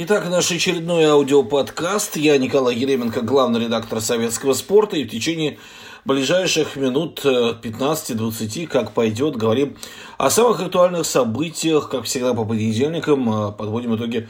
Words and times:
Итак, 0.00 0.30
наш 0.30 0.52
очередной 0.52 1.06
аудиоподкаст. 1.06 2.18
Я 2.18 2.38
Николай 2.38 2.76
Еременко, 2.76 3.20
главный 3.22 3.64
редактор 3.64 4.00
советского 4.00 4.52
спорта. 4.52 4.96
И 4.96 5.02
в 5.02 5.10
течение 5.10 5.58
ближайших 6.04 6.76
минут 6.76 7.24
15-20, 7.24 8.62
э, 8.62 8.66
как 8.68 8.92
пойдет, 8.92 9.34
говорим 9.34 9.76
о 10.16 10.30
самых 10.30 10.60
актуальных 10.60 11.04
событиях, 11.04 11.90
как 11.90 12.04
всегда 12.04 12.32
по 12.32 12.44
понедельникам, 12.44 13.28
э, 13.28 13.50
подводим 13.50 13.96
итоги 13.96 14.28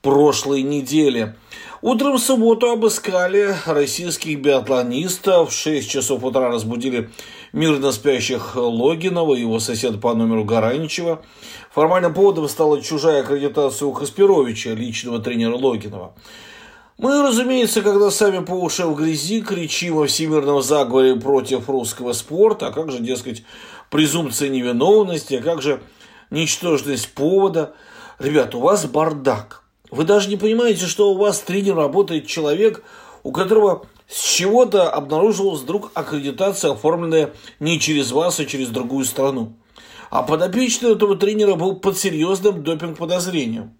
прошлой 0.00 0.62
недели. 0.62 1.34
Утром 1.82 2.16
в 2.16 2.20
субботу 2.20 2.70
обыскали 2.70 3.54
российских 3.66 4.40
биатлонистов. 4.40 5.50
В 5.50 5.52
6 5.52 5.90
часов 5.90 6.24
утра 6.24 6.48
разбудили 6.48 7.10
мирно 7.52 7.92
спящих 7.92 8.56
Логинова 8.56 9.34
и 9.34 9.40
его 9.40 9.60
соседа 9.60 9.98
по 9.98 10.14
номеру 10.14 10.44
Гараничева. 10.44 11.22
Формальным 11.72 12.14
поводом 12.14 12.48
стала 12.48 12.80
чужая 12.80 13.22
аккредитация 13.22 13.86
у 13.86 13.92
Каспировича, 13.92 14.70
личного 14.70 15.20
тренера 15.20 15.56
Логинова. 15.56 16.14
Мы, 16.98 17.22
разумеется, 17.22 17.80
когда 17.80 18.10
сами 18.10 18.44
по 18.44 18.52
уши 18.52 18.84
в 18.84 18.94
грязи 18.94 19.40
кричим 19.40 19.98
о 19.98 20.06
всемирном 20.06 20.62
заговоре 20.62 21.16
против 21.16 21.68
русского 21.68 22.12
спорта, 22.12 22.66
а 22.66 22.72
как 22.72 22.90
же, 22.90 22.98
дескать, 22.98 23.42
презумпция 23.88 24.50
невиновности, 24.50 25.34
а 25.34 25.42
как 25.42 25.62
же 25.62 25.80
ничтожность 26.30 27.12
повода. 27.14 27.72
Ребят, 28.18 28.54
у 28.54 28.60
вас 28.60 28.84
бардак. 28.84 29.62
Вы 29.90 30.04
даже 30.04 30.28
не 30.28 30.36
понимаете, 30.36 30.86
что 30.86 31.10
у 31.10 31.16
вас 31.16 31.40
тренер 31.40 31.76
работает 31.76 32.26
человек, 32.26 32.82
у 33.22 33.32
которого 33.32 33.86
с 34.10 34.20
чего-то 34.20 34.90
обнаружилась 34.90 35.60
вдруг 35.60 35.92
аккредитация, 35.94 36.72
оформленная 36.72 37.32
не 37.60 37.78
через 37.78 38.10
вас, 38.10 38.40
а 38.40 38.44
через 38.44 38.68
другую 38.68 39.04
страну. 39.04 39.56
А 40.10 40.24
подопечный 40.24 40.92
этого 40.92 41.16
тренера 41.16 41.54
был 41.54 41.76
под 41.76 41.96
серьезным 41.96 42.64
допинг-подозрением. 42.64 43.76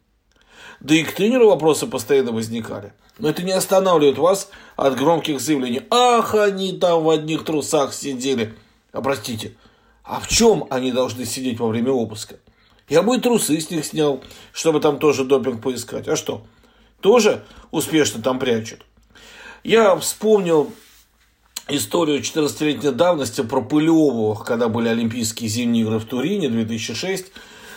Да 0.78 0.94
и 0.94 1.02
к 1.02 1.12
тренеру 1.12 1.48
вопросы 1.48 1.88
постоянно 1.88 2.30
возникали. 2.30 2.92
Но 3.18 3.28
это 3.28 3.42
не 3.42 3.50
останавливает 3.50 4.18
вас 4.18 4.50
от 4.76 4.96
громких 4.96 5.40
заявлений. 5.40 5.82
Ах, 5.90 6.34
они 6.36 6.72
там 6.74 7.02
в 7.02 7.10
одних 7.10 7.44
трусах 7.44 7.92
сидели. 7.92 8.54
А 8.92 9.02
простите, 9.02 9.56
а 10.04 10.20
в 10.20 10.28
чем 10.28 10.64
они 10.70 10.92
должны 10.92 11.26
сидеть 11.26 11.58
во 11.58 11.66
время 11.66 11.90
обыска? 11.90 12.36
Я 12.88 13.02
бы 13.02 13.16
и 13.16 13.20
трусы 13.20 13.60
с 13.60 13.70
них 13.70 13.84
снял, 13.84 14.22
чтобы 14.52 14.80
там 14.80 15.00
тоже 15.00 15.24
допинг 15.24 15.60
поискать. 15.60 16.06
А 16.06 16.14
что? 16.14 16.46
Тоже 17.00 17.44
успешно 17.72 18.22
там 18.22 18.38
прячут. 18.38 18.86
Я 19.62 19.94
вспомнил 19.96 20.72
историю 21.68 22.20
14-летней 22.20 22.92
давности 22.92 23.42
про 23.42 23.60
Пылеву, 23.60 24.34
когда 24.34 24.70
были 24.70 24.88
Олимпийские 24.88 25.50
зимние 25.50 25.84
игры 25.84 25.98
в 25.98 26.06
Турине 26.06 26.48
2006. 26.48 27.26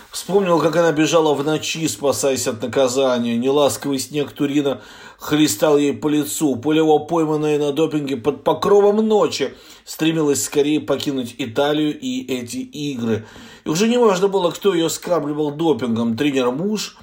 Вспомнил, 0.10 0.62
как 0.62 0.78
она 0.78 0.94
бежала 0.94 1.34
в 1.34 1.44
ночи, 1.44 1.86
спасаясь 1.90 2.48
от 2.48 2.62
наказания. 2.62 3.36
Неласковый 3.36 4.00
снег 4.00 4.32
Турина 4.32 4.82
хлестал 5.18 5.78
ей 5.78 5.92
по 5.92 6.08
лицу. 6.08 6.56
Пулево, 6.56 7.00
пойманная 7.00 7.60
на 7.60 7.74
допинге 7.74 8.16
под 8.16 8.46
покровом 8.46 9.06
ночи, 9.06 9.54
стремилась 9.84 10.46
скорее 10.46 10.80
покинуть 10.80 11.36
Италию 11.38 12.00
и 12.00 12.26
эти 12.34 12.58
игры. 12.58 13.26
И 13.66 13.70
уже 13.70 13.90
не 13.90 13.98
важно 13.98 14.30
было, 14.30 14.52
кто 14.52 14.74
ее 14.74 14.90
скармливал 14.90 15.52
допингом, 15.52 16.16
тренер-муж, 16.16 16.96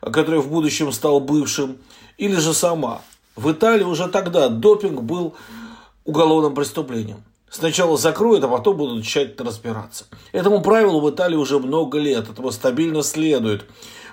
который 0.00 0.40
в 0.40 0.48
будущем 0.48 0.92
стал 0.92 1.18
бывшим, 1.18 1.78
или 2.16 2.36
же 2.36 2.54
сама. 2.54 3.02
В 3.40 3.52
Италии 3.52 3.84
уже 3.84 4.06
тогда 4.08 4.50
допинг 4.50 5.00
был 5.00 5.34
уголовным 6.04 6.54
преступлением. 6.54 7.24
Сначала 7.48 7.96
закроют, 7.96 8.44
а 8.44 8.48
потом 8.48 8.76
будут 8.76 9.02
тщательно 9.02 9.48
разбираться. 9.48 10.04
Этому 10.32 10.60
правилу 10.60 11.00
в 11.00 11.08
Италии 11.08 11.36
уже 11.36 11.58
много 11.58 11.98
лет, 11.98 12.28
этого 12.28 12.50
стабильно 12.50 13.02
следует. 13.02 13.64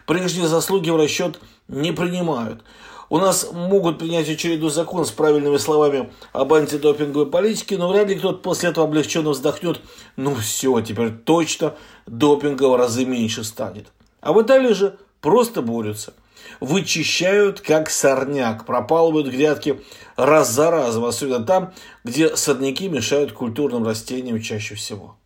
Прежние 0.06 0.48
заслуги 0.48 0.90
в 0.92 0.96
расчет 0.96 1.42
не 1.68 1.92
принимают. 1.92 2.64
У 3.10 3.18
нас 3.18 3.50
могут 3.52 4.00
принять 4.00 4.30
очередной 4.30 4.72
закон 4.72 5.06
с 5.06 5.12
правильными 5.12 5.58
словами 5.58 6.10
об 6.32 6.54
антидопинговой 6.54 7.26
политике, 7.30 7.78
но 7.78 7.90
вряд 7.90 8.08
ли 8.08 8.16
кто-то 8.16 8.38
после 8.38 8.70
этого 8.70 8.88
облегченно 8.88 9.32
вздохнет. 9.32 9.82
Ну 10.16 10.36
все, 10.36 10.80
теперь 10.80 11.12
точно 11.12 11.74
допинга 12.06 12.70
в 12.70 12.78
разы 12.78 13.04
меньше 13.04 13.44
станет. 13.44 13.88
А 14.22 14.32
в 14.32 14.42
Италии 14.42 14.72
же 14.72 14.98
просто 15.20 15.62
борются. 15.62 16.14
Вычищают, 16.60 17.62
как 17.62 17.90
сорняк, 17.90 18.66
пропалывают 18.66 19.28
грядки 19.28 19.82
раз 20.16 20.52
за 20.52 20.72
разом, 20.72 21.06
особенно 21.06 21.46
там, 21.46 21.74
где 22.04 22.36
сорняки 22.36 22.90
мешают 22.90 23.32
культурным 23.32 23.86
растениям 23.86 24.42
чаще 24.42 24.76
всего. 24.76 25.18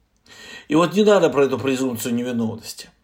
И 0.67 0.75
вот 0.75 0.93
не 0.93 1.03
надо 1.03 1.29
про 1.29 1.45
эту 1.45 1.57
презумпцию 1.57 2.15
невиновности– 2.15 2.89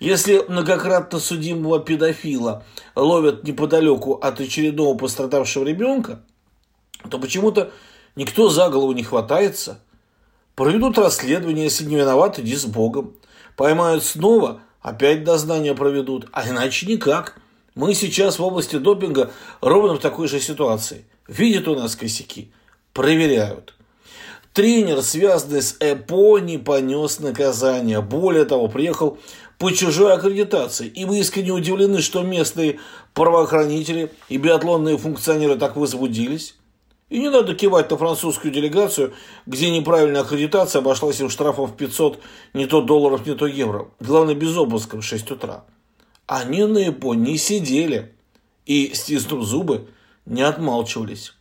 если 0.00 0.42
многократно 0.48 1.20
судимого 1.20 1.78
педофила 1.78 2.64
ловят 2.96 3.44
неподалеку 3.44 4.14
от 4.14 4.40
очередного 4.40 4.96
пострадавшего 4.96 5.64
ребенка, 5.64 6.22
то 7.10 7.18
почему-то 7.18 7.70
никто 8.16 8.48
за 8.48 8.70
голову 8.70 8.92
не 8.92 9.02
хватается. 9.02 9.80
Проведут 10.54 10.96
расследование, 10.96 11.64
если 11.64 11.84
не 11.84 11.96
виноват, 11.96 12.38
иди 12.38 12.56
с 12.56 12.64
Богом. 12.64 13.14
Поймают 13.56 14.02
снова, 14.02 14.62
опять 14.80 15.22
дознание 15.22 15.74
проведут, 15.74 16.28
а 16.32 16.48
иначе 16.48 16.86
никак. 16.86 17.38
Мы 17.74 17.94
сейчас 17.94 18.38
в 18.38 18.42
области 18.42 18.76
допинга 18.76 19.30
ровно 19.60 19.94
в 19.94 20.00
такой 20.00 20.28
же 20.28 20.40
ситуации. 20.40 21.04
Видят 21.28 21.68
у 21.68 21.76
нас 21.76 21.94
косяки, 21.94 22.50
проверяют. 22.92 23.74
Тренер, 24.52 25.02
связанный 25.02 25.62
с 25.62 25.76
ЭПО, 25.78 26.38
не 26.38 26.58
понес 26.58 27.20
наказание. 27.20 28.00
Более 28.00 28.44
того, 28.44 28.66
приехал 28.66 29.18
по 29.58 29.70
чужой 29.70 30.12
аккредитации. 30.12 30.88
И 30.88 31.04
мы 31.04 31.20
искренне 31.20 31.52
удивлены, 31.52 32.00
что 32.00 32.22
местные 32.22 32.80
правоохранители 33.14 34.10
и 34.28 34.38
биатлонные 34.38 34.98
функционеры 34.98 35.56
так 35.56 35.76
возбудились. 35.76 36.56
И 37.10 37.20
не 37.20 37.28
надо 37.28 37.54
кивать 37.54 37.90
на 37.90 37.96
французскую 37.96 38.52
делегацию, 38.52 39.12
где 39.46 39.70
неправильная 39.70 40.22
аккредитация 40.22 40.80
обошлась 40.80 41.20
им 41.20 41.28
штрафом 41.28 41.66
в 41.66 41.76
500 41.76 42.20
не 42.54 42.66
то 42.66 42.80
долларов, 42.80 43.26
не 43.26 43.34
то 43.34 43.46
евро. 43.46 43.88
Главное, 44.00 44.34
без 44.34 44.56
обыска 44.56 44.96
в 44.96 45.02
6 45.02 45.30
утра. 45.30 45.64
Они 46.30 46.62
на 46.62 46.90
ЭПО 46.90 47.14
не 47.14 47.36
сидели 47.36 48.14
и, 48.64 48.92
стиснув 48.94 49.42
зубы, 49.44 49.88
не 50.26 50.42
отмалчивались. 50.42 51.34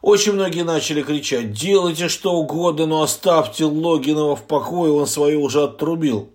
Очень 0.00 0.34
многие 0.34 0.62
начали 0.62 1.02
кричать, 1.02 1.50
делайте 1.50 2.06
что 2.06 2.34
угодно, 2.34 2.86
но 2.86 3.02
оставьте 3.02 3.64
Логинова 3.64 4.36
в 4.36 4.44
покое, 4.44 4.92
он 4.92 5.08
свое 5.08 5.38
уже 5.38 5.64
отрубил. 5.64 6.30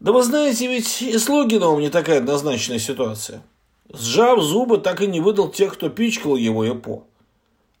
Да 0.00 0.12
вы 0.12 0.22
знаете, 0.22 0.68
ведь 0.68 1.02
и 1.02 1.18
с 1.18 1.28
Логиновым 1.28 1.80
не 1.80 1.90
такая 1.90 2.20
однозначная 2.20 2.78
ситуация. 2.78 3.42
Сжав 3.92 4.40
зубы, 4.40 4.78
так 4.78 5.02
и 5.02 5.06
не 5.08 5.20
выдал 5.20 5.50
тех, 5.50 5.74
кто 5.74 5.90
пичкал 5.90 6.36
его 6.36 6.66
ЭПО. 6.66 7.04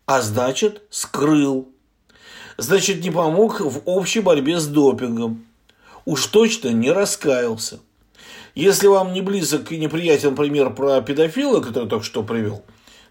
А 0.04 0.20
значит, 0.20 0.82
скрыл. 0.90 1.70
Значит, 2.58 3.02
не 3.02 3.10
помог 3.10 3.60
в 3.60 3.80
общей 3.86 4.20
борьбе 4.20 4.60
с 4.60 4.66
допингом. 4.66 5.46
Уж 6.04 6.26
точно 6.26 6.68
не 6.68 6.92
раскаялся. 6.92 7.80
Если 8.54 8.86
вам 8.86 9.12
не 9.12 9.22
близок 9.22 9.72
и 9.72 9.78
неприятен 9.78 10.36
пример 10.36 10.74
про 10.74 11.00
педофила, 11.00 11.60
который 11.60 11.88
только 11.88 12.04
что 12.04 12.22
привел, 12.22 12.62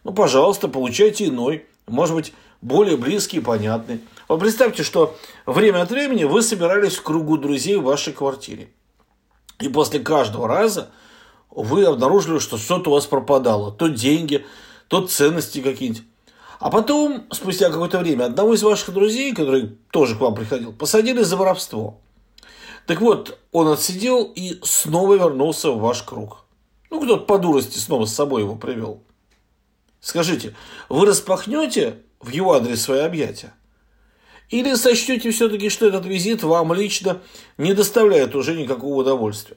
ну, 0.03 0.13
пожалуйста, 0.13 0.68
получайте 0.68 1.25
иной, 1.28 1.66
может 1.88 2.16
быть, 2.16 2.34
более 2.62 2.97
близкий 2.97 3.38
и 3.38 3.41
понятный. 3.41 4.02
Вот 4.28 4.40
представьте, 4.40 4.84
что 4.84 5.16
время 5.46 5.81
от 5.81 5.90
времени 5.90 6.24
вы 6.24 6.41
собирались 6.41 6.96
в 6.96 7.03
кругу 7.03 7.38
друзей 7.38 7.75
в 7.78 7.84
вашей 7.84 8.13
квартире. 8.13 8.69
И 9.59 9.68
после 9.68 10.00
каждого 10.00 10.47
раза 10.47 10.90
вы 11.50 11.85
обнаружили, 11.85 12.40
что 12.40 12.58
что-то 12.58 12.91
у 12.91 12.94
вас 12.94 13.06
пропадало. 13.06 13.72
То 13.72 13.88
деньги, 13.88 14.46
то 14.88 15.06
ценности 15.06 15.62
какие-нибудь. 15.62 16.03
А 16.59 16.69
потом, 16.69 17.23
спустя 17.31 17.72
какое-то 17.72 18.00
время, 18.00 18.25
одного 18.25 18.53
из 18.53 18.62
ваших 18.62 18.94
друзей, 18.94 19.34
который 19.34 19.78
тоже 19.91 20.16
к 20.16 20.22
вам 20.22 20.35
приходил, 20.35 20.72
посадили 20.72 21.23
за 21.23 21.35
воровство. 21.35 22.00
Так 22.91 23.00
вот, 23.00 23.40
он 23.53 23.69
отсидел 23.69 24.34
и 24.35 24.59
снова 24.63 25.13
вернулся 25.13 25.72
в 25.72 25.79
ваш 25.79 26.03
круг. 26.03 26.44
Ну, 26.90 27.00
кто-то 27.00 27.24
по 27.24 27.38
дурости 27.38 27.78
снова 27.78 28.03
с 28.03 28.14
собой 28.14 28.41
его 28.41 28.55
привел. 28.55 29.02
Скажите, 30.02 30.58
вы 30.90 31.05
распахнете 31.05 31.99
в 32.20 32.32
его 32.32 32.52
адрес 32.52 32.82
свои 32.82 32.99
объятия? 32.99 33.53
Или 34.49 34.76
сочтете 34.76 35.32
все-таки, 35.32 35.70
что 35.70 35.88
этот 35.88 36.05
визит 36.05 36.43
вам 36.43 36.73
лично 36.73 37.22
не 37.58 37.73
доставляет 37.73 38.35
уже 38.35 38.58
никакого 38.58 38.96
удовольствия? 38.96 39.55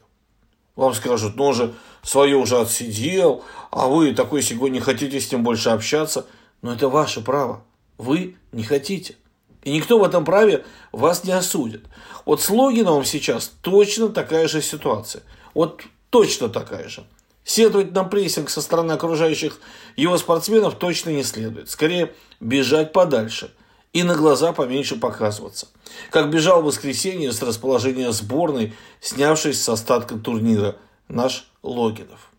Вам 0.76 0.94
скажут, 0.94 1.34
ну 1.34 1.46
он 1.46 1.54
же 1.54 1.74
свое 2.04 2.36
уже 2.36 2.60
отсидел, 2.60 3.42
а 3.72 3.88
вы 3.88 4.14
такой 4.14 4.42
сегодня 4.42 4.74
не 4.74 4.80
хотите 4.80 5.20
с 5.20 5.32
ним 5.32 5.42
больше 5.42 5.70
общаться. 5.70 6.24
Но 6.62 6.72
это 6.72 6.88
ваше 6.88 7.20
право. 7.20 7.64
Вы 7.98 8.36
не 8.52 8.62
хотите. 8.62 9.16
И 9.64 9.72
никто 9.72 9.98
в 9.98 10.04
этом 10.04 10.24
праве 10.24 10.64
вас 10.92 11.24
не 11.24 11.32
осудит. 11.32 11.84
Вот 12.24 12.40
с 12.40 12.48
Логиновым 12.50 13.04
сейчас 13.04 13.50
точно 13.60 14.08
такая 14.08 14.46
же 14.46 14.62
ситуация. 14.62 15.22
Вот 15.52 15.82
точно 16.10 16.48
такая 16.48 16.88
же. 16.88 17.04
Сетовать 17.44 17.92
на 17.92 18.04
прессинг 18.04 18.48
со 18.48 18.62
стороны 18.62 18.92
окружающих 18.92 19.58
его 19.96 20.16
спортсменов 20.16 20.76
точно 20.76 21.10
не 21.10 21.24
следует. 21.24 21.68
Скорее, 21.68 22.14
бежать 22.40 22.92
подальше– 22.92 23.50
и 23.94 24.02
на 24.02 24.16
глаза 24.16 24.52
поменьше 24.52 24.96
показываться. 24.96 25.68
Как 26.10 26.28
бежал 26.28 26.60
в 26.60 26.64
воскресенье 26.66 27.32
с 27.32 27.40
расположения 27.40 28.12
сборной, 28.12 28.74
снявшись 29.00 29.62
с 29.62 29.68
остатка 29.68 30.16
турнира 30.16 30.76
наш 31.08 31.48
Логинов. 31.62 32.30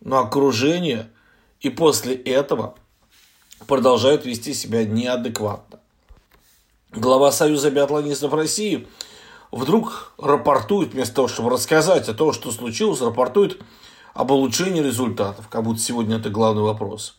но 0.00 0.18
окружение 0.18 1.10
и 1.60 1.68
после 1.68 2.14
этого 2.14 2.74
продолжают 3.66 4.24
вести 4.24 4.54
себя 4.54 4.84
неадекватно. 4.84 5.78
Глава 6.96 7.32
Союза 7.32 7.72
биатлонистов 7.72 8.32
России 8.34 8.86
вдруг 9.50 10.12
рапортует, 10.16 10.94
вместо 10.94 11.16
того, 11.16 11.28
чтобы 11.28 11.50
рассказать 11.50 12.08
о 12.08 12.14
том, 12.14 12.32
что 12.32 12.52
случилось, 12.52 13.00
рапортует 13.00 13.60
об 14.12 14.30
улучшении 14.30 14.80
результатов, 14.80 15.48
как 15.48 15.64
будто 15.64 15.80
сегодня 15.80 16.18
это 16.18 16.30
главный 16.30 16.62
вопрос. 16.62 17.18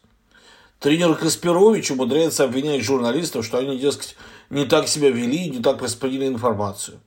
Тренер 0.80 1.16
Каспирович 1.16 1.92
умудряется 1.92 2.46
обвинять 2.46 2.84
журналистов, 2.84 3.46
что 3.46 3.58
они, 3.58 3.78
дескать, 3.78 4.16
не 4.50 4.66
так 4.66 4.88
себя 4.88 5.10
вели, 5.10 5.50
не 5.50 5.62
так 5.62 5.82
распределили 5.82 6.28
информацию. 6.28 7.02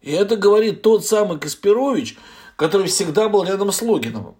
И 0.00 0.10
это 0.10 0.34
говорит 0.36 0.82
тот 0.82 1.06
самый 1.06 1.38
Каспирович, 1.38 2.18
который 2.56 2.88
всегда 2.88 3.28
был 3.28 3.44
рядом 3.44 3.70
с 3.70 3.80
Логиновым. 3.80 4.34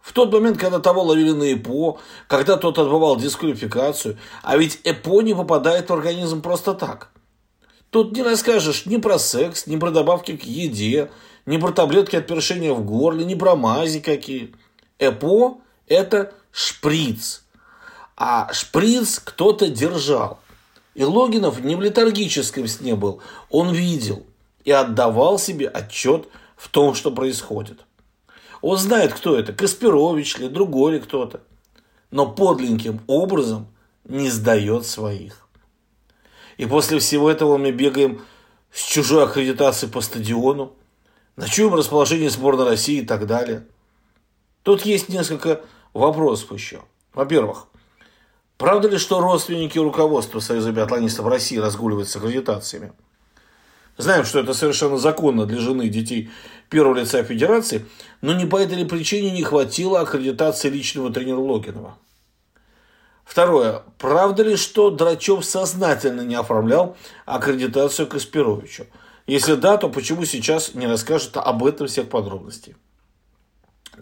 В 0.00 0.12
тот 0.12 0.32
момент, 0.32 0.58
когда 0.58 0.78
того 0.78 1.02
ловили 1.02 1.32
на 1.32 1.52
ЭПО, 1.52 1.98
когда 2.26 2.56
тот 2.56 2.78
отбывал 2.78 3.16
дисквалификацию, 3.16 4.18
а 4.42 4.56
ведь 4.56 4.80
ЭПО 4.84 5.20
не 5.20 5.34
попадает 5.34 5.90
в 5.90 5.92
организм 5.92 6.40
просто 6.40 6.74
так. 6.74 7.10
Тут 7.90 8.12
не 8.12 8.22
расскажешь 8.22 8.86
ни 8.86 8.96
про 8.96 9.18
секс, 9.18 9.66
ни 9.66 9.76
про 9.76 9.90
добавки 9.90 10.36
к 10.36 10.44
еде, 10.44 11.10
ни 11.44 11.58
про 11.58 11.72
таблетки 11.72 12.16
от 12.16 12.26
першения 12.26 12.72
в 12.72 12.84
горле, 12.84 13.24
ни 13.24 13.34
про 13.34 13.56
мази 13.56 14.00
какие. 14.00 14.54
ЭПО– 14.98 15.58
это 15.86 16.32
шприц. 16.52 17.42
А 18.16 18.52
шприц 18.52 19.18
кто-то 19.18 19.68
держал. 19.68 20.40
И 20.94 21.04
Логинов 21.04 21.60
не 21.60 21.76
в 21.76 21.80
летаргическом 21.80 22.68
сне 22.68 22.94
был. 22.94 23.20
Он 23.48 23.72
видел 23.72 24.24
и 24.64 24.70
отдавал 24.70 25.38
себе 25.38 25.68
отчет 25.68 26.28
в 26.56 26.68
том, 26.68 26.94
что 26.94 27.10
происходит. 27.10 27.80
Он 28.60 28.76
знает, 28.76 29.12
кто 29.14 29.38
это, 29.38 29.52
Каспирович 29.52 30.38
ли, 30.38 30.48
другой 30.48 30.94
ли 30.94 31.00
кто-то. 31.00 31.40
Но 32.10 32.30
подленьким 32.30 33.00
образом 33.06 33.68
не 34.04 34.28
сдает 34.30 34.86
своих. 34.86 35.48
И 36.56 36.66
после 36.66 36.98
всего 36.98 37.30
этого 37.30 37.56
мы 37.56 37.70
бегаем 37.70 38.22
с 38.72 38.82
чужой 38.82 39.24
аккредитацией 39.24 39.90
по 39.90 40.00
стадиону, 40.00 40.74
ночуем 41.36 41.74
расположение 41.74 42.30
сборной 42.30 42.66
России 42.66 43.00
и 43.00 43.06
так 43.06 43.26
далее. 43.26 43.66
Тут 44.62 44.84
есть 44.84 45.08
несколько 45.08 45.62
вопросов 45.94 46.52
еще. 46.52 46.82
Во-первых, 47.14 47.66
правда 48.58 48.88
ли, 48.88 48.98
что 48.98 49.20
родственники 49.20 49.78
руководства 49.78 50.40
Союза 50.40 50.70
биатлонистов 50.72 51.26
России 51.26 51.56
разгуливают 51.56 52.08
с 52.08 52.16
аккредитациями? 52.16 52.92
Знаем, 54.00 54.24
что 54.24 54.40
это 54.40 54.54
совершенно 54.54 54.96
законно 54.96 55.44
для 55.44 55.60
жены 55.60 55.86
и 55.86 55.90
детей 55.90 56.30
первого 56.70 56.98
лица 56.98 57.22
федерации, 57.22 57.84
но 58.22 58.32
не 58.32 58.46
по 58.46 58.56
этой 58.56 58.86
причине 58.86 59.30
не 59.30 59.42
хватило 59.42 60.00
аккредитации 60.00 60.70
личного 60.70 61.12
тренера 61.12 61.38
Логинова. 61.38 61.98
Второе. 63.24 63.82
Правда 63.98 64.42
ли, 64.42 64.56
что 64.56 64.90
Драчев 64.90 65.44
сознательно 65.44 66.22
не 66.22 66.34
оформлял 66.34 66.96
аккредитацию 67.26 68.08
Каспировичу? 68.08 68.86
Если 69.26 69.54
да, 69.54 69.76
то 69.76 69.90
почему 69.90 70.24
сейчас 70.24 70.74
не 70.74 70.86
расскажет 70.86 71.36
об 71.36 71.62
этом 71.62 71.86
всех 71.86 72.08
подробностей? 72.08 72.76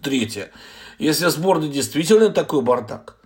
Третье. 0.00 0.52
Если 1.00 1.26
сборная 1.26 1.68
действительно 1.68 2.30
такой 2.30 2.62
бардак, 2.62 3.16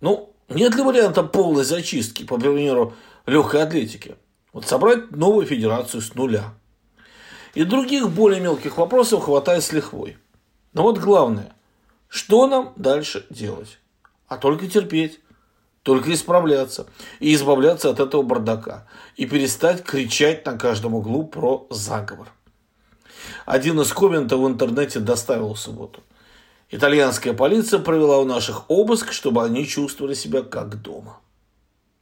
ну, 0.00 0.34
нет 0.48 0.74
ли 0.74 0.82
варианта 0.82 1.22
полной 1.22 1.64
зачистки, 1.64 2.24
по 2.24 2.38
примеру, 2.38 2.94
легкой 3.26 3.62
атлетики? 3.62 4.16
Вот 4.52 4.66
собрать 4.66 5.10
новую 5.12 5.46
федерацию 5.46 6.02
с 6.02 6.14
нуля. 6.14 6.54
И 7.54 7.64
других 7.64 8.10
более 8.10 8.40
мелких 8.40 8.76
вопросов 8.78 9.24
хватает 9.24 9.62
с 9.64 9.72
лихвой. 9.72 10.18
Но 10.72 10.82
вот 10.82 10.98
главное, 10.98 11.52
что 12.08 12.46
нам 12.46 12.72
дальше 12.76 13.26
делать? 13.30 13.78
А 14.28 14.36
только 14.36 14.66
терпеть, 14.66 15.20
только 15.82 16.12
исправляться 16.12 16.86
и 17.20 17.34
избавляться 17.34 17.90
от 17.90 18.00
этого 18.00 18.22
бардака 18.22 18.86
и 19.16 19.26
перестать 19.26 19.82
кричать 19.82 20.46
на 20.46 20.56
каждом 20.58 20.94
углу 20.94 21.24
про 21.24 21.66
заговор. 21.70 22.28
Один 23.46 23.80
из 23.80 23.92
комментов 23.92 24.40
в 24.40 24.46
интернете 24.46 25.00
доставил 25.00 25.54
в 25.54 25.58
субботу. 25.58 26.02
Итальянская 26.70 27.34
полиция 27.34 27.80
провела 27.80 28.18
у 28.18 28.24
наших 28.24 28.70
обыск, 28.70 29.12
чтобы 29.12 29.44
они 29.44 29.66
чувствовали 29.66 30.14
себя 30.14 30.42
как 30.42 30.80
дома. 30.80 31.18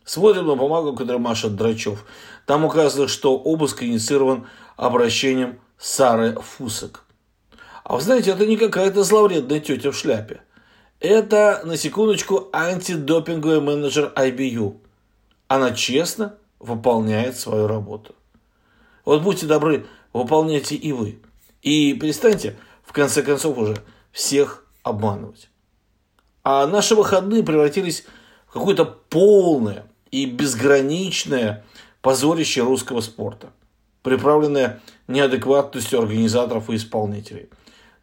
Смотрим 0.05 0.47
на 0.47 0.57
бумагу, 0.57 0.95
которую 0.95 1.21
машет 1.21 1.57
Драчев. 1.57 2.05
Там 2.47 2.65
указано, 2.65 3.09
что 3.09 3.37
обыск 3.37 3.83
инициирован 3.83 4.47
обращением 4.77 5.61
Сары 5.79 6.37
Фусек. 6.41 7.05
А 7.85 7.97
вы 7.97 8.01
знаете, 8.01 8.31
это 8.31 8.47
не 8.47 8.57
какая-то 8.57 9.03
зловредная 9.05 9.61
тетя 9.61 9.91
в 9.91 9.97
шляпе. 9.97 10.43
Это, 11.01 11.63
на 11.65 11.77
секундочку, 11.77 12.49
антидопинговый 12.53 13.61
менеджер 13.61 14.13
IBU. 14.15 14.77
Она 15.49 15.73
честно 15.73 16.37
выполняет 16.59 17.39
свою 17.39 17.67
работу. 17.67 18.15
Вот 19.05 19.23
будьте 19.23 19.47
добры, 19.47 19.87
выполняйте 20.13 20.77
и 20.77 20.93
вы. 20.93 21.21
И 21.63 21.95
перестаньте, 21.95 22.57
в 22.85 22.93
конце 22.93 23.23
концов, 23.23 23.59
уже 23.59 23.79
всех 24.13 24.65
обманывать. 24.83 25.49
А 26.43 26.67
наши 26.67 26.95
выходные 26.95 27.43
превратились 27.43 28.05
в 28.47 28.53
какое-то 28.53 28.85
полное 28.85 29.87
и 30.11 30.27
безграничное 30.27 31.65
позорище 32.03 32.63
русского 32.63 33.01
спорта, 33.01 33.51
приправленное 34.03 34.81
неадекватностью 35.09 36.01
организаторов 36.01 36.71
и 36.71 36.77
исполнителей. 36.77 37.49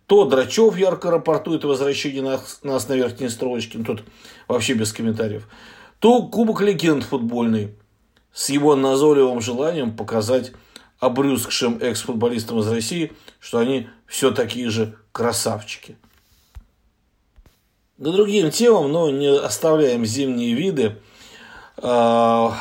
То 0.06 0.24
Драчев 0.25 0.77
ярко 0.77 1.12
рапортует 1.12 1.65
о 1.65 1.69
возвращении 1.69 2.21
нас, 2.21 2.59
нас 2.63 2.88
на 2.88 2.94
верхние 2.94 3.30
строчки, 3.30 3.77
тут 3.77 4.04
вообще 4.48 4.74
без 4.74 4.94
комментариев, 4.94 5.48
то 6.00 6.24
Кубок 6.24 6.62
Легенд 6.62 7.04
футбольный 7.04 7.75
с 8.31 8.50
его 8.50 8.75
назойливым 8.75 9.42
желанием 9.42 9.95
показать 9.95 10.54
обрюзгшим 11.00 11.80
экс-футболистам 11.81 12.59
из 12.59 12.68
России, 12.68 13.12
что 13.39 13.59
они 13.59 13.88
все 14.06 14.31
такие 14.31 14.69
же 14.69 14.95
красавчики. 15.12 15.98
К 17.98 18.04
другим 18.04 18.51
темам, 18.51 18.92
но 18.92 19.09
не 19.09 19.27
оставляем 19.27 20.06
зимние 20.06 20.54
виды. 20.54 20.98
А, 21.82 22.58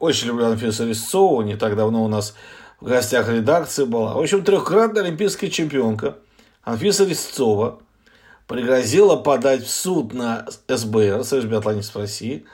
очень 0.00 0.28
люблю 0.28 0.46
Анфису 0.46 0.86
Резцову. 0.86 1.42
Не 1.42 1.56
так 1.56 1.76
давно 1.76 2.04
у 2.04 2.08
нас 2.08 2.34
в 2.80 2.86
гостях 2.86 3.28
редакции 3.28 3.84
была. 3.84 4.14
В 4.14 4.20
общем, 4.20 4.44
трехкратная 4.44 5.02
олимпийская 5.04 5.50
чемпионка 5.50 6.16
Анфиса 6.62 7.04
Резцова 7.04 7.78
пригрозила 8.46 9.16
подать 9.16 9.64
в 9.64 9.70
суд 9.70 10.12
на 10.12 10.46
СБР, 10.68 11.24
Союз 11.24 11.44
биатлонистов 11.44 12.02
России, 12.02 12.44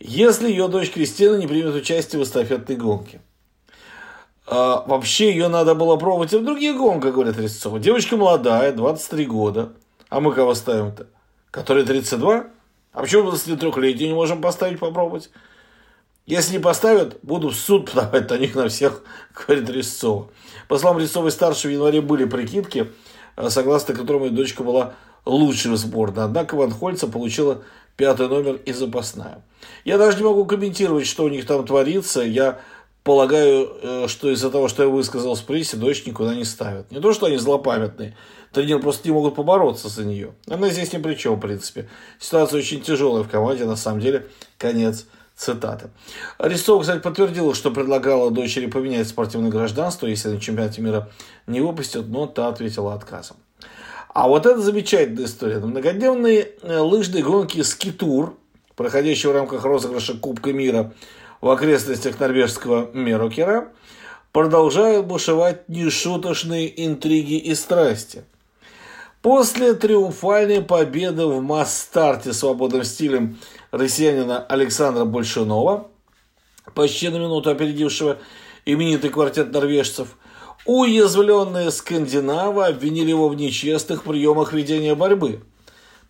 если 0.00 0.48
ее 0.48 0.68
дочь 0.68 0.90
Кристина 0.90 1.36
не 1.36 1.46
примет 1.46 1.74
участие 1.74 2.20
в 2.20 2.24
эстафетной 2.24 2.76
гонке. 2.76 3.20
А, 4.46 4.84
вообще 4.86 5.30
ее 5.30 5.48
надо 5.48 5.74
было 5.74 5.96
пробовать 5.96 6.32
и 6.32 6.36
в 6.36 6.44
других 6.44 6.76
гонках, 6.76 7.14
говорит 7.14 7.38
Резцова. 7.38 7.78
Девочка 7.78 8.16
молодая, 8.16 8.72
23 8.72 9.26
года. 9.26 9.72
А 10.08 10.20
мы 10.20 10.32
кого 10.32 10.54
ставим-то? 10.54 11.06
Который 11.50 11.84
32? 11.84 12.46
А 12.94 13.02
почему 13.02 13.28
23-летний 13.30 14.08
не 14.08 14.14
можем 14.14 14.40
поставить, 14.40 14.78
попробовать? 14.78 15.28
Если 16.26 16.54
не 16.54 16.58
поставят, 16.60 17.18
буду 17.22 17.50
в 17.50 17.54
суд 17.54 17.90
подавать 17.92 18.30
на 18.30 18.38
них 18.38 18.54
на 18.54 18.68
всех, 18.68 19.02
говорит 19.34 19.68
Резцова. 19.68 20.28
По 20.68 20.78
словам 20.78 21.00
Резцовой 21.00 21.32
старшей, 21.32 21.68
в 21.68 21.74
январе 21.74 22.00
были 22.00 22.24
прикидки, 22.24 22.92
э, 23.36 23.50
согласно 23.50 23.94
которым 23.94 24.24
ее 24.24 24.30
дочка 24.30 24.62
была 24.62 24.94
лучшей 25.26 25.72
в 25.72 25.76
сборной. 25.76 26.24
Однако 26.24 26.54
Ван 26.54 26.70
Хольца 26.70 27.08
получила 27.08 27.62
пятый 27.96 28.28
номер 28.28 28.60
и 28.64 28.72
запасная. 28.72 29.42
Я 29.84 29.98
даже 29.98 30.18
не 30.18 30.24
могу 30.24 30.44
комментировать, 30.44 31.06
что 31.06 31.24
у 31.24 31.28
них 31.28 31.46
там 31.46 31.66
творится. 31.66 32.22
Я 32.22 32.60
полагаю, 33.04 33.70
э, 33.80 34.08
что 34.08 34.30
из-за 34.30 34.50
того, 34.50 34.66
что 34.68 34.82
я 34.82 34.88
высказал 34.88 35.34
в 35.36 35.44
прессе, 35.44 35.76
дочь 35.76 36.04
никуда 36.06 36.34
не 36.34 36.44
ставят. 36.44 36.90
Не 36.90 37.00
то, 37.00 37.12
что 37.12 37.26
они 37.26 37.36
злопамятные. 37.36 38.16
Тренеры 38.50 38.80
просто 38.80 39.06
не 39.06 39.14
могут 39.14 39.34
побороться 39.34 39.88
за 39.88 40.04
нее. 40.04 40.32
Она 40.48 40.70
здесь 40.70 40.92
ни 40.92 40.98
при 40.98 41.14
чем, 41.14 41.36
в 41.36 41.40
принципе. 41.40 41.88
Ситуация 42.18 42.58
очень 42.58 42.80
тяжелая 42.80 43.22
в 43.22 43.28
команде, 43.28 43.64
на 43.66 43.76
самом 43.76 44.00
деле. 44.00 44.26
Конец 44.58 45.06
цитаты. 45.36 45.90
Арестова, 46.38 46.80
кстати, 46.80 47.00
подтвердила, 47.00 47.54
что 47.54 47.70
предлагала 47.70 48.30
дочери 48.30 48.66
поменять 48.66 49.08
спортивное 49.08 49.50
гражданство, 49.50 50.06
если 50.06 50.30
на 50.30 50.40
чемпионате 50.40 50.80
мира 50.80 51.10
не 51.46 51.60
выпустят, 51.60 52.08
но 52.08 52.26
та 52.26 52.48
ответила 52.48 52.94
отказом. 52.94 53.36
А 54.14 54.28
вот 54.28 54.46
это 54.46 54.60
замечательная 54.60 55.24
история. 55.24 55.58
Многодневные 55.58 56.52
э, 56.62 56.78
лыжные 56.78 57.24
гонки 57.24 57.60
«Скитур», 57.62 58.36
проходящие 58.76 59.32
в 59.32 59.34
рамках 59.34 59.64
розыгрыша 59.64 60.16
Кубка 60.16 60.52
мира 60.52 60.92
в 61.44 61.50
окрестностях 61.50 62.18
норвежского 62.18 62.90
Мерокера, 62.94 63.68
продолжают 64.32 65.06
бушевать 65.06 65.68
нешуточные 65.68 66.86
интриги 66.86 67.36
и 67.36 67.54
страсти– 67.54 68.24
После 69.24 69.72
триумфальной 69.72 70.60
победы 70.60 71.24
в 71.24 71.40
масс-старте 71.40 72.34
свободным 72.34 72.84
стилем 72.84 73.38
россиянина 73.70 74.38
Александра 74.38 75.06
Большунова, 75.06 75.88
почти 76.74 77.08
на 77.08 77.16
минуту 77.16 77.48
опередившего 77.48 78.18
именитый 78.66 79.08
квартет 79.08 79.50
норвежцев, 79.50 80.18
Уязвленные 80.66 81.70
скандинавы 81.70 82.66
обвинили 82.66 83.08
его 83.08 83.30
в 83.30 83.34
нечестных 83.34 84.04
приемах 84.04 84.52
ведения 84.52 84.94
борьбы. 84.94 85.40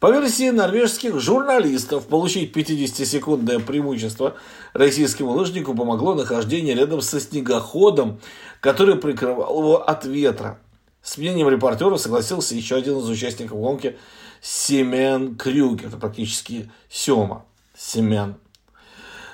По 0.04 0.11
версии 0.11 0.50
норвежских 0.50 1.18
журналистов, 1.18 2.08
получить 2.08 2.54
50-секундное 2.54 3.58
преимущество 3.58 4.34
российскому 4.75 5.30
лыжнику 5.30 5.75
помогло 5.75 6.12
нахождение 6.12 6.75
рядом 6.75 7.00
со 7.00 7.18
снегоходом, 7.18 8.20
который 8.61 8.96
прикрывал 8.96 9.58
его 9.58 9.82
от 9.82 10.04
ветра. 10.04 10.58
С 11.00 11.16
мнением 11.16 11.49
репортера 11.49 11.96
согласился 11.96 12.54
еще 12.54 12.76
один 12.76 12.99
из 12.99 13.08
участников 13.08 13.58
гонки 13.58 13.96
Семен 14.42 15.37
Крюгер, 15.37 15.88
практически 15.96 16.70
Сема. 16.90 17.46
Семен. 17.75 18.34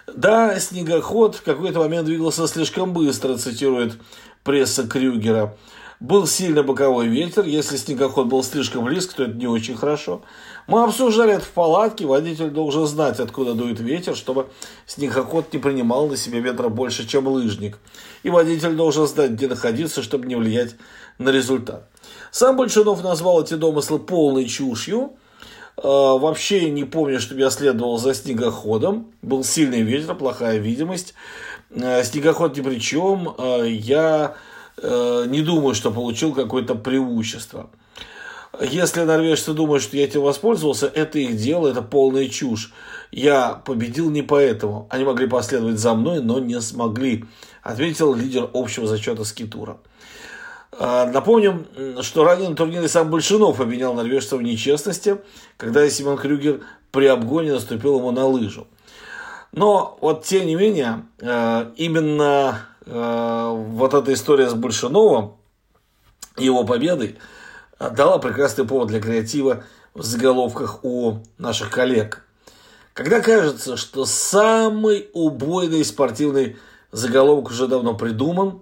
Да, 0.06 0.56
снегоход 0.60 1.34
в 1.34 1.42
какой-то 1.42 1.80
момент 1.80 2.06
двигался 2.06 2.46
слишком 2.46 2.92
быстро, 2.92 3.36
цитирует 3.36 3.98
пресса 4.44 4.86
Крюгера. 4.86 5.56
Был 6.00 6.26
сильный 6.26 6.62
боковой 6.62 7.08
ветер, 7.08 7.44
если 7.44 7.76
снегоход 7.76 8.26
был 8.26 8.42
слишком 8.42 8.84
близко, 8.84 9.16
то 9.16 9.24
это 9.24 9.34
не 9.34 9.46
очень 9.46 9.76
хорошо. 9.76 10.22
Мы 10.66 10.82
обсуждали 10.82 11.34
это 11.34 11.44
в 11.44 11.50
палатке, 11.50 12.06
водитель 12.06 12.48
должен 12.48 12.86
знать, 12.86 13.20
откуда 13.20 13.52
дует 13.52 13.80
ветер, 13.80 14.16
чтобы 14.16 14.48
снегоход 14.86 15.52
не 15.52 15.58
принимал 15.58 16.08
на 16.08 16.16
себя 16.16 16.40
ветра 16.40 16.70
больше, 16.70 17.06
чем 17.06 17.28
лыжник. 17.28 17.78
И 18.22 18.30
водитель 18.30 18.76
должен 18.76 19.06
знать, 19.06 19.32
где 19.32 19.46
находиться, 19.46 20.02
чтобы 20.02 20.26
не 20.26 20.36
влиять 20.36 20.74
на 21.18 21.28
результат. 21.28 21.86
Сам 22.30 22.56
Большунов 22.56 23.02
назвал 23.02 23.42
эти 23.42 23.54
домыслы 23.54 23.98
полной 23.98 24.46
чушью. 24.46 25.12
Э, 25.76 25.82
вообще 25.82 26.70
не 26.70 26.84
помню, 26.84 27.20
чтобы 27.20 27.42
я 27.42 27.50
следовал 27.50 27.98
за 27.98 28.14
снегоходом. 28.14 29.12
Был 29.20 29.44
сильный 29.44 29.82
ветер, 29.82 30.14
плохая 30.14 30.56
видимость. 30.56 31.12
Э, 31.68 32.02
снегоход 32.04 32.56
ни 32.56 32.62
при 32.62 32.78
чем. 32.80 33.34
Э, 33.36 33.68
я 33.68 34.36
не 34.82 35.42
думаю, 35.42 35.74
что 35.74 35.90
получил 35.90 36.32
какое-то 36.32 36.74
преимущество. 36.74 37.70
Если 38.60 39.02
норвежцы 39.02 39.52
думают, 39.52 39.82
что 39.82 39.96
я 39.96 40.04
этим 40.04 40.22
воспользовался, 40.22 40.86
это 40.86 41.18
их 41.18 41.36
дело, 41.36 41.68
это 41.68 41.82
полная 41.82 42.28
чушь. 42.28 42.72
Я 43.12 43.60
победил 43.64 44.10
не 44.10 44.22
поэтому. 44.22 44.86
Они 44.90 45.04
могли 45.04 45.26
последовать 45.26 45.78
за 45.78 45.94
мной, 45.94 46.20
но 46.20 46.40
не 46.40 46.60
смогли, 46.60 47.24
ответил 47.62 48.14
лидер 48.14 48.50
общего 48.52 48.86
зачета 48.86 49.24
скитура. 49.24 49.78
Напомним, 50.78 51.66
что 52.00 52.24
ранее 52.24 52.48
на 52.48 52.56
турнире 52.56 52.88
сам 52.88 53.10
Большинов 53.10 53.60
обвинял 53.60 53.92
норвежцев 53.94 54.38
в 54.38 54.42
нечестности, 54.42 55.18
когда 55.56 55.88
Симон 55.88 56.16
Крюгер 56.16 56.60
при 56.90 57.06
обгоне 57.06 57.52
наступил 57.52 57.98
ему 57.98 58.10
на 58.12 58.26
лыжу. 58.26 58.66
Но 59.52 59.98
вот 60.00 60.24
тем 60.24 60.46
не 60.46 60.54
менее, 60.54 61.02
э, 61.18 61.72
именно 61.76 62.54
э, 62.54 62.69
вот 62.86 63.94
эта 63.94 64.12
история 64.12 64.48
с 64.48 64.54
Большиновым, 64.54 65.34
его 66.36 66.64
победой, 66.64 67.18
дала 67.78 68.18
прекрасный 68.18 68.66
повод 68.66 68.88
для 68.88 69.00
креатива 69.00 69.64
в 69.94 70.02
заголовках 70.02 70.84
у 70.84 71.18
наших 71.38 71.70
коллег. 71.70 72.24
Когда 72.92 73.20
кажется, 73.20 73.76
что 73.76 74.04
самый 74.04 75.08
убойный 75.12 75.84
спортивный 75.84 76.56
заголовок 76.92 77.50
уже 77.50 77.66
давно 77.68 77.94
придуман, 77.94 78.60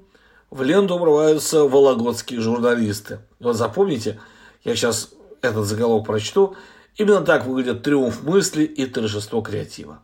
в 0.51 0.63
ленту 0.63 0.99
врываются 0.99 1.65
вологодские 1.65 2.41
журналисты. 2.41 3.21
Вот 3.41 3.57
запомните, 3.57 4.21
я 4.65 4.75
сейчас 4.75 5.11
этот 5.43 5.67
заголовок 5.67 6.07
прочту. 6.07 6.57
Именно 6.97 7.21
так 7.21 7.47
выглядит 7.47 7.83
триумф 7.83 8.23
мысли 8.23 8.65
и 8.65 8.87
торжество 8.87 9.41
креатива. 9.41 10.01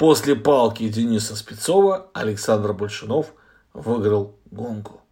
После 0.00 0.34
палки 0.34 0.88
Дениса 0.88 1.36
Спецова 1.36 2.08
Александр 2.14 2.72
Большинов 2.72 3.34
выиграл 3.74 4.34
гонку. 4.50 5.02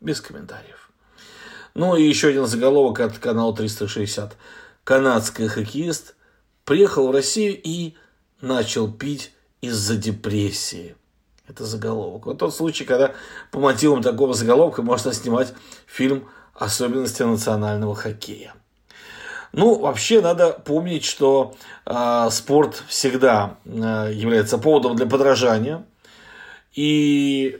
Без 0.00 0.20
комментариев. 0.20 0.92
Ну 1.74 1.96
и 1.96 2.04
еще 2.06 2.28
один 2.28 2.46
заголовок 2.46 3.00
от 3.00 3.18
канала 3.18 3.52
360. 3.56 4.36
Канадский 4.84 5.48
хоккеист 5.48 6.14
приехал 6.64 7.08
в 7.08 7.10
Россию 7.10 7.60
и 7.60 7.96
начал 8.40 8.88
пить 8.88 9.34
из-за 9.62 9.96
депрессии. 9.96 10.94
Это 11.48 11.64
заголовок. 11.64 12.26
Вот 12.26 12.38
тот 12.38 12.54
случай, 12.54 12.84
когда 12.84 13.14
по 13.50 13.58
мотивам 13.58 14.00
такого 14.00 14.32
заголовка 14.32 14.80
можно 14.80 15.12
снимать 15.12 15.52
фильм 15.88 16.28
«Особенности 16.54 17.24
национального 17.24 17.96
хоккея». 17.96 18.54
Ну, 19.56 19.78
вообще 19.78 20.20
надо 20.20 20.50
помнить, 20.50 21.02
что 21.02 21.54
э, 21.86 22.28
спорт 22.30 22.84
всегда 22.88 23.56
э, 23.64 24.10
является 24.12 24.58
поводом 24.58 24.96
для 24.96 25.06
подражания. 25.06 25.82
И 26.74 27.58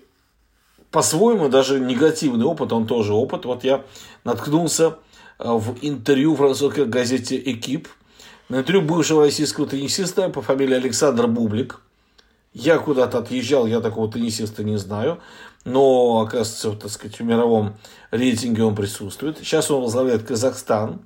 по-своему 0.91 1.49
даже 1.49 1.81
негативный 1.81 2.45
опыт, 2.45 2.71
он 2.75 2.87
тоже 2.87 3.15
опыт. 3.15 3.47
Вот 3.47 3.65
я 3.65 3.83
наткнулся 4.25 4.99
э, 5.39 5.51
в 5.51 5.79
интервью 5.81 6.35
в 6.35 6.37
французской 6.37 6.85
газете 6.85 7.41
«Экип». 7.43 7.89
На 8.51 8.57
интервью 8.57 8.83
бывшего 8.83 9.23
российского 9.23 9.67
теннисиста 9.67 10.29
по 10.29 10.43
фамилии 10.43 10.77
Александр 10.77 11.27
Бублик. 11.27 11.81
Я 12.53 12.79
куда-то 12.79 13.19
отъезжал, 13.19 13.67
я 13.67 13.81
такого 13.81 14.13
теннисиста 14.13 14.65
не 14.65 14.77
знаю. 14.77 15.21
Но, 15.65 16.21
оказывается, 16.21 16.73
так 16.73 16.91
сказать, 16.91 17.19
в 17.19 17.25
мировом 17.25 17.79
рейтинге 18.11 18.65
он 18.65 18.75
присутствует. 18.75 19.39
Сейчас 19.39 19.71
он 19.71 19.81
возглавляет 19.81 20.25
Казахстан. 20.25 21.01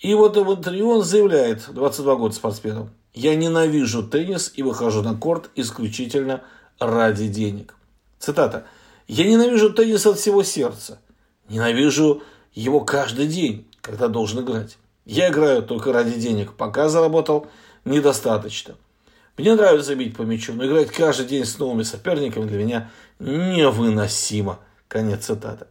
И 0.00 0.14
вот 0.14 0.36
в 0.36 0.52
интервью 0.52 0.88
он 0.88 1.04
заявляет, 1.04 1.66
22 1.72 2.16
года 2.16 2.34
спортсменом, 2.34 2.90
я 3.12 3.34
ненавижу 3.34 4.02
теннис 4.02 4.52
и 4.56 4.62
выхожу 4.62 5.02
на 5.02 5.14
корт 5.14 5.50
исключительно 5.54 6.42
ради 6.78 7.28
денег. 7.28 7.74
Цитата. 8.18 8.64
Я 9.08 9.28
ненавижу 9.28 9.72
теннис 9.72 10.06
от 10.06 10.18
всего 10.18 10.42
сердца. 10.42 11.00
Ненавижу 11.48 12.22
его 12.54 12.80
каждый 12.80 13.26
день, 13.26 13.66
когда 13.82 14.08
должен 14.08 14.40
играть. 14.40 14.78
Я 15.04 15.28
играю 15.28 15.62
только 15.62 15.92
ради 15.92 16.18
денег. 16.18 16.54
Пока 16.54 16.88
заработал 16.88 17.46
недостаточно. 17.84 18.76
Мне 19.36 19.54
нравится 19.54 19.94
бить 19.94 20.16
по 20.16 20.22
мячу, 20.22 20.54
но 20.54 20.66
играть 20.66 20.90
каждый 20.90 21.26
день 21.26 21.44
с 21.44 21.58
новыми 21.58 21.82
соперниками 21.82 22.46
для 22.46 22.58
меня 22.58 22.90
невыносимо. 23.18 24.60
Конец 24.88 25.26
цитаты. 25.26 25.66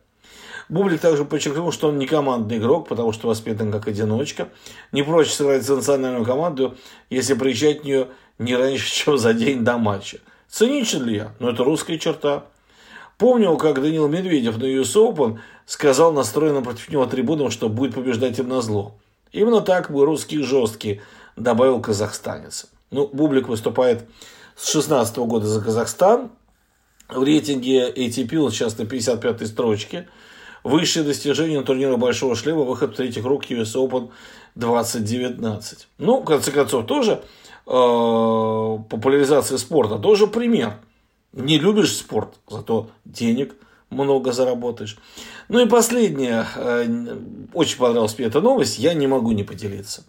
Бублик 0.69 1.01
также 1.01 1.25
подчеркнул, 1.25 1.71
что 1.71 1.89
он 1.89 1.97
не 1.97 2.05
командный 2.05 2.57
игрок, 2.57 2.88
потому 2.88 3.11
что 3.11 3.27
воспитан 3.27 3.71
как 3.71 3.88
одиночка. 3.88 4.49
Не 4.91 5.01
прочь 5.01 5.31
сыграть 5.31 5.63
за 5.63 5.75
национальную 5.75 6.23
команду, 6.23 6.77
если 7.09 7.33
приезжать 7.33 7.81
в 7.81 7.85
нее 7.85 8.07
не 8.38 8.55
раньше, 8.55 8.89
чем 8.93 9.17
за 9.17 9.33
день 9.33 9.63
до 9.63 9.79
матча. 9.79 10.19
Циничен 10.47 11.05
ли 11.05 11.15
я? 11.15 11.33
Но 11.39 11.49
это 11.49 11.63
русская 11.63 11.97
черта. 11.97 12.45
Помню, 13.17 13.57
как 13.57 13.81
Данил 13.81 14.07
Медведев 14.07 14.57
на 14.57 14.63
US 14.63 14.95
Open 14.95 15.39
сказал 15.65 16.13
настроенным 16.13 16.63
против 16.63 16.89
него 16.89 17.05
трибунам, 17.07 17.49
что 17.49 17.67
будет 17.67 17.95
побеждать 17.95 18.38
им 18.39 18.47
на 18.47 18.61
зло. 18.61 18.95
Именно 19.31 19.61
так 19.61 19.89
мы 19.89 20.05
русские 20.05 20.43
жесткие, 20.43 21.01
добавил 21.35 21.81
казахстанец. 21.81 22.67
Ну, 22.91 23.07
Бублик 23.11 23.47
выступает 23.47 24.07
с 24.55 24.69
16 24.71 25.17
года 25.17 25.47
за 25.47 25.61
Казахстан. 25.61 26.31
В 27.07 27.23
рейтинге 27.23 27.91
ATP 27.91 28.38
он 28.38 28.51
сейчас 28.51 28.77
на 28.77 28.83
55-й 28.83 29.47
строчке– 29.47 30.07
Высшее 30.63 31.05
достижение 31.05 31.61
турнира 31.61 31.95
Большого 31.97 32.35
Шлема, 32.35 32.63
выход 32.63 32.93
в 32.93 32.95
третий 32.95 33.21
круг 33.21 33.45
US 33.49 33.75
Open 33.75 34.09
2019. 34.55 35.87
Ну, 35.97 36.21
в 36.21 36.25
конце 36.25 36.51
концов, 36.51 36.85
тоже 36.85 37.21
э, 37.65 37.69
популяризация 38.89 39.57
спорта, 39.57 39.97
тоже 39.97 40.27
пример. 40.27 40.73
Не 41.33 41.59
любишь 41.59 41.95
спорт, 41.95 42.35
зато 42.49 42.89
денег 43.05 43.55
много 43.89 44.31
заработаешь. 44.31 44.97
Ну 45.47 45.59
и 45.59 45.67
последняя, 45.67 46.45
э, 46.55 47.17
очень 47.53 47.77
понравилась 47.77 48.17
мне 48.17 48.27
эта 48.27 48.41
новость, 48.41 48.79
я 48.79 48.93
не 48.93 49.07
могу 49.07 49.31
не 49.31 49.43
поделиться. 49.43 50.03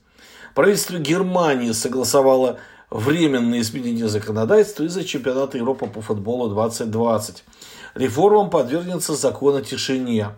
Правительство 0.54 0.98
Германии 0.98 1.72
согласовало 1.72 2.58
временные 2.90 3.60
изменения 3.60 4.08
законодательства 4.08 4.82
из-за 4.84 5.04
чемпионата 5.04 5.56
Европы 5.58 5.86
по 5.86 6.00
футболу 6.00 6.48
2020. 6.52 7.44
Реформам 7.94 8.50
подвергнется 8.50 9.14
закон 9.14 9.56
о 9.56 9.62
тишине. 9.62 10.30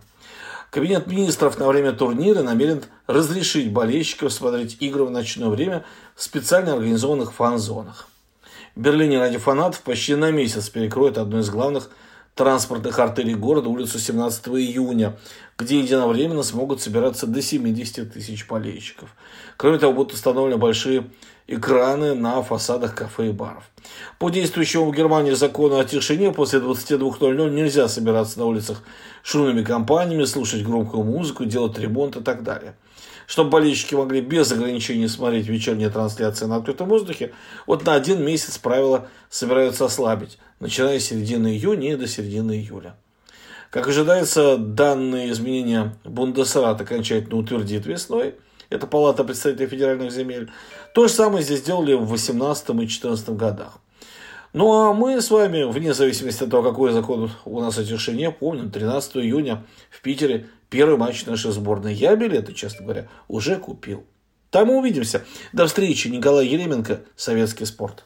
Кабинет 0.70 1.06
министров 1.06 1.58
на 1.58 1.68
время 1.68 1.92
турнира 1.92 2.42
намерен 2.42 2.82
разрешить 3.06 3.72
болельщикам 3.72 4.30
смотреть 4.30 4.78
игры 4.80 5.04
в 5.04 5.10
ночное 5.10 5.48
время 5.48 5.84
в 6.14 6.22
специально 6.22 6.72
организованных 6.72 7.34
фан-зонах. 7.34 8.08
В 8.74 8.80
Берлине 8.80 9.18
ради 9.18 9.36
фанатов 9.36 9.82
почти 9.82 10.14
на 10.14 10.30
месяц 10.30 10.70
перекроют 10.70 11.18
одну 11.18 11.40
из 11.40 11.50
главных 11.50 11.90
транспортных 12.34 12.98
артерий 12.98 13.34
города, 13.34 13.68
улицу 13.68 13.98
17 13.98 14.48
июня, 14.48 15.16
где 15.58 15.80
единовременно 15.80 16.42
смогут 16.42 16.80
собираться 16.80 17.26
до 17.26 17.42
70 17.42 18.12
тысяч 18.12 18.46
болельщиков. 18.46 19.14
Кроме 19.56 19.78
того, 19.78 19.92
будут 19.92 20.14
установлены 20.14 20.56
большие 20.56 21.04
экраны 21.46 22.14
на 22.14 22.42
фасадах 22.42 22.94
кафе 22.94 23.28
и 23.28 23.32
баров. 23.32 23.64
По 24.18 24.30
действующему 24.30 24.90
в 24.90 24.94
Германии 24.94 25.32
закону 25.32 25.78
о 25.78 25.84
тишине 25.84 26.32
после 26.32 26.60
22.00 26.60 27.50
нельзя 27.50 27.88
собираться 27.88 28.38
на 28.38 28.46
улицах 28.46 28.82
шумными 29.22 29.62
компаниями, 29.62 30.24
слушать 30.24 30.62
громкую 30.62 31.04
музыку, 31.04 31.44
делать 31.44 31.78
ремонт 31.78 32.16
и 32.16 32.20
так 32.20 32.42
далее. 32.42 32.74
Чтобы 33.26 33.50
болельщики 33.50 33.94
могли 33.94 34.20
без 34.20 34.50
ограничений 34.52 35.08
смотреть 35.08 35.46
вечерние 35.46 35.90
трансляции 35.90 36.46
на 36.46 36.56
открытом 36.56 36.88
воздухе, 36.88 37.32
вот 37.66 37.84
на 37.84 37.94
один 37.94 38.24
месяц 38.24 38.58
правила 38.58 39.08
собираются 39.30 39.84
ослабить, 39.84 40.38
начиная 40.60 40.98
с 40.98 41.04
середины 41.04 41.48
июня 41.48 41.92
и 41.92 41.96
до 41.96 42.06
середины 42.06 42.52
июля. 42.52 42.96
Как 43.70 43.88
ожидается, 43.88 44.58
данные 44.58 45.30
изменения 45.30 45.96
Бундесрат 46.04 46.80
окончательно 46.80 47.36
утвердит 47.36 47.86
весной. 47.86 48.34
Это 48.68 48.86
Палата 48.86 49.24
представителей 49.24 49.66
федеральных 49.66 50.12
земель. 50.12 50.50
То 50.94 51.08
же 51.08 51.12
самое 51.12 51.42
здесь 51.42 51.60
сделали 51.60 51.94
в 51.94 52.06
2018 52.06 52.68
и 52.68 52.72
2014 52.72 53.28
годах. 53.30 53.78
Ну 54.52 54.70
а 54.72 54.92
мы 54.92 55.20
с 55.20 55.30
вами, 55.30 55.62
вне 55.62 55.94
зависимости 55.94 56.44
от 56.44 56.50
того, 56.50 56.62
какой 56.62 56.92
закон 56.92 57.30
у 57.46 57.60
нас 57.60 57.78
о 57.78 57.84
тишине, 57.84 58.30
помним, 58.30 58.70
13 58.70 59.16
июня 59.16 59.64
в 59.90 60.02
Питере 60.02 60.46
первый 60.68 60.98
матч 60.98 61.24
нашей 61.24 61.52
сборной. 61.52 61.94
Я 61.94 62.16
билеты, 62.16 62.52
честно 62.52 62.84
говоря, 62.84 63.08
уже 63.28 63.56
купил. 63.56 64.04
Там 64.50 64.68
увидимся. 64.68 65.24
До 65.54 65.66
встречи. 65.66 66.08
Николай 66.08 66.46
Еременко, 66.46 67.00
Советский 67.16 67.64
спорт. 67.64 68.04